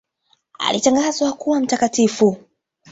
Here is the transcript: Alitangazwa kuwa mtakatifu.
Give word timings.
Alitangazwa 0.59 1.31
kuwa 1.33 1.59
mtakatifu. 1.59 2.37